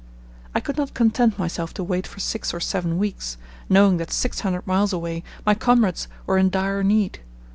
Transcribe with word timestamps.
I 0.55 0.59
could 0.59 0.77
not 0.77 0.95
content 0.95 1.37
myself 1.37 1.75
to 1.75 1.83
wait 1.83 2.07
for 2.07 2.19
six 2.19 2.55
or 2.55 2.59
seven 2.59 2.97
weeks, 2.97 3.37
knowing 3.69 3.97
that 3.97 4.09
six 4.09 4.39
hundred 4.39 4.65
miles 4.65 4.91
away 4.93 5.23
my 5.45 5.53
comrades 5.53 6.07
were 6.25 6.39
in 6.39 6.49
dire 6.49 6.81
need. 6.81 7.19